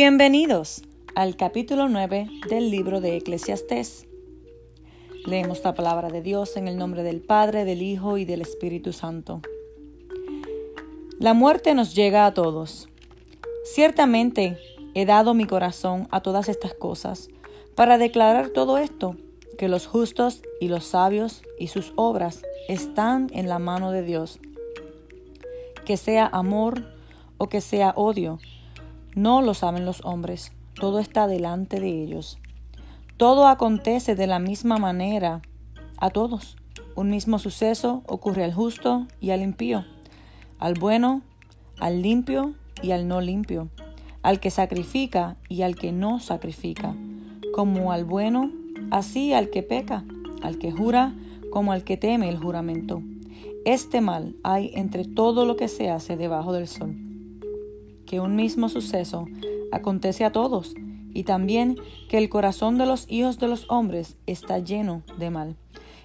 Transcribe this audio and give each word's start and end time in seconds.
Bienvenidos 0.00 0.82
al 1.16 1.34
capítulo 1.34 1.88
9 1.88 2.28
del 2.48 2.70
libro 2.70 3.00
de 3.00 3.16
Eclesiastés. 3.16 4.06
Leemos 5.26 5.64
la 5.64 5.74
palabra 5.74 6.08
de 6.08 6.22
Dios 6.22 6.56
en 6.56 6.68
el 6.68 6.78
nombre 6.78 7.02
del 7.02 7.20
Padre, 7.20 7.64
del 7.64 7.82
Hijo 7.82 8.16
y 8.16 8.24
del 8.24 8.40
Espíritu 8.40 8.92
Santo. 8.92 9.40
La 11.18 11.34
muerte 11.34 11.74
nos 11.74 11.96
llega 11.96 12.26
a 12.26 12.32
todos. 12.32 12.88
Ciertamente 13.64 14.56
he 14.94 15.04
dado 15.04 15.34
mi 15.34 15.46
corazón 15.46 16.06
a 16.12 16.20
todas 16.20 16.48
estas 16.48 16.74
cosas 16.74 17.28
para 17.74 17.98
declarar 17.98 18.50
todo 18.50 18.78
esto, 18.78 19.16
que 19.58 19.66
los 19.66 19.88
justos 19.88 20.42
y 20.60 20.68
los 20.68 20.84
sabios 20.84 21.42
y 21.58 21.66
sus 21.66 21.92
obras 21.96 22.42
están 22.68 23.26
en 23.32 23.48
la 23.48 23.58
mano 23.58 23.90
de 23.90 24.04
Dios. 24.04 24.38
Que 25.84 25.96
sea 25.96 26.28
amor 26.28 26.84
o 27.36 27.48
que 27.48 27.60
sea 27.60 27.94
odio, 27.96 28.38
no 29.14 29.42
lo 29.42 29.54
saben 29.54 29.84
los 29.84 30.04
hombres, 30.04 30.52
todo 30.78 31.00
está 31.00 31.26
delante 31.26 31.80
de 31.80 32.02
ellos. 32.02 32.38
Todo 33.16 33.48
acontece 33.48 34.14
de 34.14 34.28
la 34.28 34.38
misma 34.38 34.78
manera 34.78 35.42
a 35.96 36.10
todos. 36.10 36.56
Un 36.94 37.10
mismo 37.10 37.38
suceso 37.38 38.02
ocurre 38.06 38.44
al 38.44 38.54
justo 38.54 39.06
y 39.20 39.30
al 39.30 39.42
impío, 39.42 39.84
al 40.58 40.74
bueno, 40.74 41.22
al 41.80 42.02
limpio 42.02 42.54
y 42.80 42.92
al 42.92 43.08
no 43.08 43.20
limpio, 43.20 43.68
al 44.22 44.38
que 44.38 44.50
sacrifica 44.50 45.36
y 45.48 45.62
al 45.62 45.74
que 45.74 45.90
no 45.90 46.20
sacrifica, 46.20 46.94
como 47.52 47.90
al 47.90 48.04
bueno, 48.04 48.52
así 48.92 49.32
al 49.32 49.50
que 49.50 49.64
peca, 49.64 50.04
al 50.42 50.58
que 50.58 50.70
jura, 50.70 51.14
como 51.50 51.72
al 51.72 51.82
que 51.82 51.96
teme 51.96 52.28
el 52.28 52.38
juramento. 52.38 53.02
Este 53.64 54.00
mal 54.00 54.36
hay 54.44 54.70
entre 54.74 55.04
todo 55.04 55.44
lo 55.44 55.56
que 55.56 55.66
se 55.66 55.90
hace 55.90 56.16
debajo 56.16 56.52
del 56.52 56.68
sol 56.68 57.07
que 58.08 58.20
un 58.20 58.34
mismo 58.34 58.70
suceso 58.70 59.26
acontece 59.70 60.24
a 60.24 60.32
todos, 60.32 60.74
y 61.12 61.24
también 61.24 61.76
que 62.08 62.16
el 62.16 62.30
corazón 62.30 62.78
de 62.78 62.86
los 62.86 63.04
hijos 63.10 63.38
de 63.38 63.48
los 63.48 63.66
hombres 63.68 64.16
está 64.26 64.58
lleno 64.58 65.02
de 65.18 65.30
mal 65.30 65.56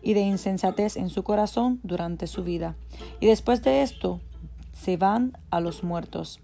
y 0.00 0.14
de 0.14 0.20
insensatez 0.20 0.96
en 0.96 1.10
su 1.10 1.24
corazón 1.24 1.80
durante 1.82 2.28
su 2.28 2.44
vida. 2.44 2.76
Y 3.20 3.26
después 3.26 3.62
de 3.64 3.82
esto 3.82 4.20
se 4.72 4.96
van 4.96 5.36
a 5.50 5.58
los 5.58 5.82
muertos. 5.82 6.40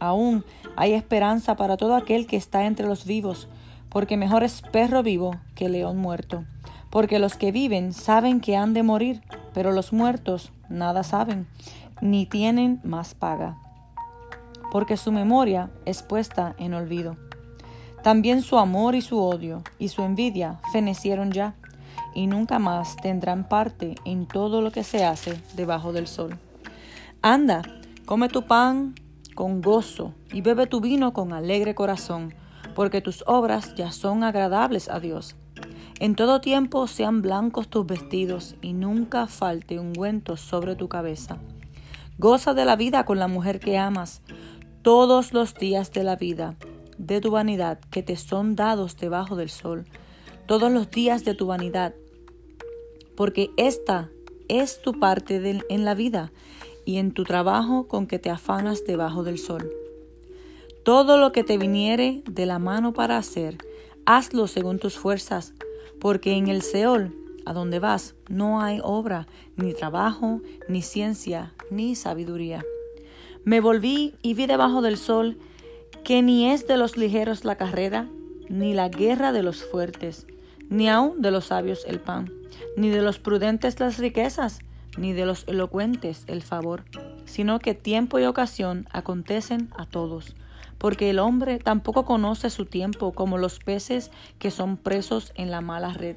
Aún 0.00 0.44
hay 0.74 0.94
esperanza 0.94 1.54
para 1.54 1.76
todo 1.76 1.94
aquel 1.94 2.26
que 2.26 2.36
está 2.36 2.66
entre 2.66 2.88
los 2.88 3.04
vivos, 3.04 3.46
porque 3.90 4.16
mejor 4.16 4.42
es 4.42 4.62
perro 4.62 5.04
vivo 5.04 5.36
que 5.54 5.68
león 5.68 5.96
muerto. 5.96 6.44
Porque 6.90 7.20
los 7.20 7.36
que 7.36 7.52
viven 7.52 7.92
saben 7.92 8.40
que 8.40 8.56
han 8.56 8.74
de 8.74 8.82
morir, 8.82 9.22
pero 9.54 9.70
los 9.70 9.92
muertos 9.92 10.50
nada 10.68 11.04
saben, 11.04 11.46
ni 12.00 12.26
tienen 12.26 12.80
más 12.82 13.14
paga 13.14 13.58
porque 14.70 14.96
su 14.96 15.12
memoria 15.12 15.70
es 15.84 16.02
puesta 16.02 16.54
en 16.58 16.74
olvido. 16.74 17.16
También 18.02 18.42
su 18.42 18.58
amor 18.58 18.94
y 18.94 19.02
su 19.02 19.18
odio 19.20 19.62
y 19.78 19.88
su 19.88 20.02
envidia 20.02 20.60
fenecieron 20.72 21.32
ya, 21.32 21.54
y 22.14 22.26
nunca 22.26 22.58
más 22.58 22.96
tendrán 22.96 23.48
parte 23.48 23.96
en 24.04 24.26
todo 24.26 24.62
lo 24.62 24.70
que 24.70 24.84
se 24.84 25.04
hace 25.04 25.40
debajo 25.54 25.92
del 25.92 26.06
sol. 26.06 26.38
Anda, 27.22 27.62
come 28.06 28.28
tu 28.28 28.46
pan 28.46 28.94
con 29.34 29.60
gozo 29.60 30.14
y 30.32 30.40
bebe 30.40 30.66
tu 30.66 30.80
vino 30.80 31.12
con 31.12 31.32
alegre 31.32 31.74
corazón, 31.74 32.34
porque 32.74 33.00
tus 33.00 33.24
obras 33.26 33.74
ya 33.74 33.92
son 33.92 34.24
agradables 34.24 34.88
a 34.88 35.00
Dios. 35.00 35.36
En 36.00 36.14
todo 36.14 36.40
tiempo 36.40 36.86
sean 36.86 37.22
blancos 37.22 37.68
tus 37.68 37.84
vestidos 37.84 38.54
y 38.62 38.72
nunca 38.72 39.26
falte 39.26 39.80
ungüento 39.80 40.36
sobre 40.36 40.76
tu 40.76 40.88
cabeza. 40.88 41.38
Goza 42.18 42.54
de 42.54 42.64
la 42.64 42.76
vida 42.76 43.04
con 43.04 43.18
la 43.18 43.26
mujer 43.26 43.58
que 43.58 43.78
amas, 43.78 44.22
todos 44.82 45.32
los 45.32 45.54
días 45.54 45.92
de 45.92 46.04
la 46.04 46.16
vida 46.16 46.56
de 46.98 47.20
tu 47.20 47.30
vanidad 47.30 47.78
que 47.90 48.02
te 48.02 48.16
son 48.16 48.56
dados 48.56 48.96
debajo 48.96 49.36
del 49.36 49.50
sol, 49.50 49.86
todos 50.46 50.70
los 50.70 50.90
días 50.90 51.24
de 51.24 51.34
tu 51.34 51.46
vanidad, 51.46 51.94
porque 53.16 53.50
esta 53.56 54.10
es 54.48 54.82
tu 54.82 54.98
parte 54.98 55.60
en 55.68 55.84
la 55.84 55.94
vida 55.94 56.32
y 56.84 56.96
en 56.98 57.12
tu 57.12 57.24
trabajo 57.24 57.86
con 57.86 58.06
que 58.06 58.18
te 58.18 58.30
afanas 58.30 58.84
debajo 58.84 59.22
del 59.22 59.38
sol. 59.38 59.70
Todo 60.84 61.18
lo 61.18 61.32
que 61.32 61.44
te 61.44 61.58
viniere 61.58 62.22
de 62.30 62.46
la 62.46 62.58
mano 62.58 62.92
para 62.92 63.18
hacer, 63.18 63.58
hazlo 64.06 64.46
según 64.46 64.78
tus 64.78 64.96
fuerzas, 64.96 65.52
porque 66.00 66.32
en 66.32 66.48
el 66.48 66.62
Seol, 66.62 67.14
a 67.44 67.52
donde 67.52 67.78
vas, 67.78 68.14
no 68.28 68.60
hay 68.62 68.80
obra, 68.82 69.26
ni 69.56 69.74
trabajo, 69.74 70.40
ni 70.68 70.82
ciencia, 70.82 71.52
ni 71.70 71.94
sabiduría. 71.94 72.64
Me 73.44 73.60
volví 73.60 74.14
y 74.22 74.34
vi 74.34 74.46
debajo 74.46 74.82
del 74.82 74.96
sol 74.96 75.38
que 76.04 76.22
ni 76.22 76.50
es 76.50 76.66
de 76.66 76.76
los 76.76 76.96
ligeros 76.96 77.44
la 77.44 77.56
carrera, 77.56 78.08
ni 78.48 78.74
la 78.74 78.88
guerra 78.88 79.32
de 79.32 79.42
los 79.42 79.62
fuertes, 79.64 80.26
ni 80.68 80.88
aun 80.88 81.20
de 81.20 81.30
los 81.30 81.46
sabios 81.46 81.84
el 81.86 82.00
pan, 82.00 82.32
ni 82.76 82.88
de 82.90 83.02
los 83.02 83.18
prudentes 83.18 83.78
las 83.80 83.98
riquezas, 83.98 84.60
ni 84.96 85.12
de 85.12 85.26
los 85.26 85.44
elocuentes 85.46 86.24
el 86.26 86.42
favor, 86.42 86.84
sino 87.24 87.58
que 87.58 87.74
tiempo 87.74 88.18
y 88.18 88.24
ocasión 88.24 88.86
acontecen 88.90 89.68
a 89.76 89.86
todos, 89.86 90.34
porque 90.78 91.10
el 91.10 91.18
hombre 91.18 91.58
tampoco 91.58 92.04
conoce 92.04 92.50
su 92.50 92.64
tiempo 92.64 93.12
como 93.12 93.38
los 93.38 93.58
peces 93.58 94.10
que 94.38 94.50
son 94.50 94.76
presos 94.76 95.32
en 95.36 95.50
la 95.50 95.60
mala 95.60 95.92
red, 95.92 96.16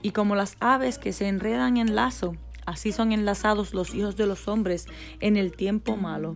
y 0.00 0.12
como 0.12 0.34
las 0.34 0.56
aves 0.60 0.98
que 0.98 1.12
se 1.12 1.28
enredan 1.28 1.76
en 1.76 1.94
lazo 1.94 2.36
Así 2.72 2.90
son 2.90 3.12
enlazados 3.12 3.74
los 3.74 3.94
hijos 3.94 4.16
de 4.16 4.26
los 4.26 4.48
hombres 4.48 4.86
en 5.20 5.36
el 5.36 5.52
tiempo 5.52 5.98
malo, 5.98 6.32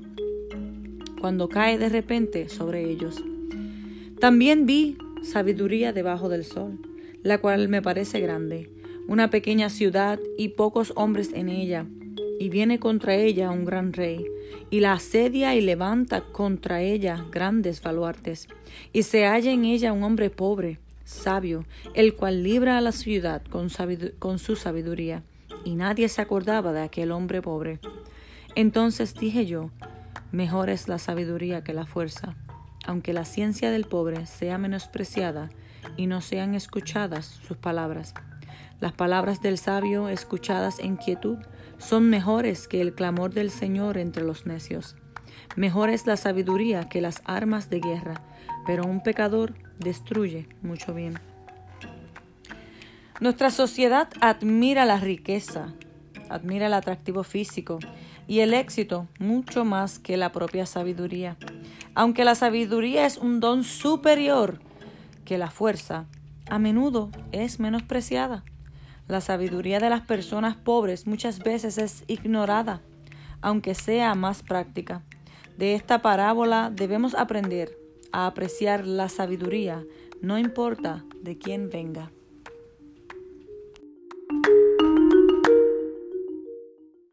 cuando 1.18 1.48
cae 1.48 1.78
de 1.78 1.88
repente 1.88 2.50
sobre 2.50 2.90
ellos. 2.90 3.24
También 4.20 4.66
vi 4.66 4.98
sabiduría 5.22 5.94
debajo 5.94 6.28
del 6.28 6.44
sol, 6.44 6.78
la 7.22 7.38
cual 7.38 7.70
me 7.70 7.80
parece 7.80 8.20
grande, 8.20 8.68
una 9.08 9.30
pequeña 9.30 9.70
ciudad 9.70 10.20
y 10.36 10.48
pocos 10.50 10.92
hombres 10.94 11.30
en 11.32 11.48
ella, 11.48 11.86
y 12.38 12.50
viene 12.50 12.78
contra 12.78 13.14
ella 13.14 13.50
un 13.50 13.64
gran 13.64 13.94
rey, 13.94 14.22
y 14.68 14.80
la 14.80 14.92
asedia 14.92 15.54
y 15.54 15.62
levanta 15.62 16.20
contra 16.20 16.82
ella 16.82 17.24
grandes 17.32 17.80
baluartes, 17.80 18.46
y 18.92 19.04
se 19.04 19.24
halla 19.24 19.52
en 19.52 19.64
ella 19.64 19.94
un 19.94 20.02
hombre 20.02 20.28
pobre, 20.28 20.80
sabio, 21.02 21.64
el 21.94 22.14
cual 22.14 22.42
libra 22.42 22.76
a 22.76 22.82
la 22.82 22.92
ciudad 22.92 23.40
con, 23.48 23.70
con 24.18 24.38
su 24.38 24.54
sabiduría 24.54 25.22
y 25.66 25.74
nadie 25.74 26.08
se 26.08 26.22
acordaba 26.22 26.72
de 26.72 26.80
aquel 26.80 27.10
hombre 27.10 27.42
pobre. 27.42 27.80
Entonces 28.54 29.14
dije 29.14 29.46
yo, 29.46 29.70
mejor 30.30 30.70
es 30.70 30.86
la 30.86 31.00
sabiduría 31.00 31.64
que 31.64 31.74
la 31.74 31.86
fuerza, 31.86 32.36
aunque 32.86 33.12
la 33.12 33.24
ciencia 33.24 33.72
del 33.72 33.84
pobre 33.84 34.26
sea 34.26 34.58
menospreciada 34.58 35.50
y 35.96 36.06
no 36.06 36.20
sean 36.20 36.54
escuchadas 36.54 37.26
sus 37.26 37.56
palabras. 37.56 38.14
Las 38.78 38.92
palabras 38.92 39.42
del 39.42 39.58
sabio 39.58 40.08
escuchadas 40.08 40.78
en 40.78 40.96
quietud 40.96 41.38
son 41.78 42.08
mejores 42.10 42.68
que 42.68 42.80
el 42.80 42.94
clamor 42.94 43.34
del 43.34 43.50
Señor 43.50 43.98
entre 43.98 44.22
los 44.22 44.46
necios. 44.46 44.94
Mejor 45.56 45.90
es 45.90 46.06
la 46.06 46.16
sabiduría 46.16 46.88
que 46.88 47.00
las 47.00 47.22
armas 47.24 47.70
de 47.70 47.80
guerra, 47.80 48.22
pero 48.66 48.84
un 48.84 49.02
pecador 49.02 49.54
destruye 49.80 50.48
mucho 50.62 50.94
bien. 50.94 51.18
Nuestra 53.18 53.50
sociedad 53.50 54.08
admira 54.20 54.84
la 54.84 54.98
riqueza, 54.98 55.72
admira 56.28 56.66
el 56.66 56.74
atractivo 56.74 57.24
físico 57.24 57.78
y 58.28 58.40
el 58.40 58.52
éxito 58.52 59.08
mucho 59.18 59.64
más 59.64 59.98
que 59.98 60.18
la 60.18 60.32
propia 60.32 60.66
sabiduría. 60.66 61.38
Aunque 61.94 62.26
la 62.26 62.34
sabiduría 62.34 63.06
es 63.06 63.16
un 63.16 63.40
don 63.40 63.64
superior 63.64 64.60
que 65.24 65.38
la 65.38 65.50
fuerza, 65.50 66.04
a 66.50 66.58
menudo 66.58 67.10
es 67.32 67.58
menospreciada. 67.58 68.44
La 69.08 69.22
sabiduría 69.22 69.78
de 69.78 69.88
las 69.88 70.02
personas 70.02 70.56
pobres 70.56 71.06
muchas 71.06 71.38
veces 71.38 71.78
es 71.78 72.04
ignorada, 72.08 72.82
aunque 73.40 73.74
sea 73.74 74.14
más 74.14 74.42
práctica. 74.42 75.02
De 75.56 75.74
esta 75.74 76.02
parábola 76.02 76.70
debemos 76.70 77.14
aprender 77.14 77.78
a 78.12 78.26
apreciar 78.26 78.86
la 78.86 79.08
sabiduría, 79.08 79.82
no 80.20 80.38
importa 80.38 81.02
de 81.22 81.38
quién 81.38 81.70
venga. 81.70 82.10